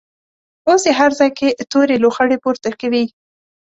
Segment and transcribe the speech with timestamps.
[0.67, 3.05] اوس یې هر ځای کې تورې لوخړې پورته کوي.